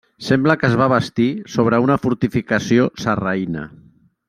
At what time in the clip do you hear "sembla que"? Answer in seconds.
0.27-0.65